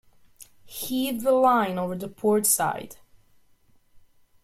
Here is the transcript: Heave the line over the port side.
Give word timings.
Heave 0.65 1.21
the 1.21 1.31
line 1.31 1.77
over 1.77 1.95
the 1.95 2.07
port 2.07 2.47
side. 2.47 2.95